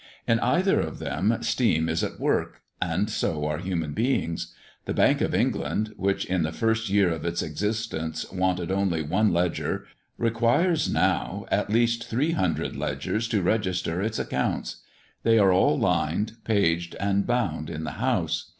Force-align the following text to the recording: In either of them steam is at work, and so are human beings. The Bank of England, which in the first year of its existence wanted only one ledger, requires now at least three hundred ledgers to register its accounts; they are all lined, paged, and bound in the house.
In 0.27 0.39
either 0.39 0.79
of 0.79 0.97
them 0.97 1.37
steam 1.43 1.87
is 1.87 2.03
at 2.03 2.19
work, 2.19 2.63
and 2.81 3.07
so 3.07 3.45
are 3.45 3.59
human 3.59 3.93
beings. 3.93 4.51
The 4.85 4.95
Bank 4.95 5.21
of 5.21 5.35
England, 5.35 5.93
which 5.95 6.25
in 6.25 6.41
the 6.41 6.51
first 6.51 6.89
year 6.89 7.11
of 7.11 7.23
its 7.23 7.43
existence 7.43 8.25
wanted 8.31 8.71
only 8.71 9.03
one 9.03 9.31
ledger, 9.31 9.85
requires 10.17 10.89
now 10.89 11.45
at 11.51 11.69
least 11.69 12.07
three 12.07 12.31
hundred 12.31 12.75
ledgers 12.75 13.27
to 13.27 13.43
register 13.43 14.01
its 14.01 14.17
accounts; 14.17 14.77
they 15.21 15.37
are 15.37 15.53
all 15.53 15.77
lined, 15.77 16.31
paged, 16.45 16.95
and 16.99 17.27
bound 17.27 17.69
in 17.69 17.83
the 17.83 17.89
house. 18.01 18.49